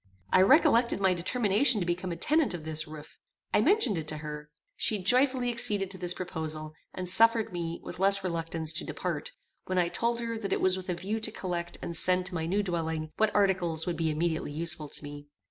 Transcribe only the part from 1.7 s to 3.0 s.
to become a tenant of this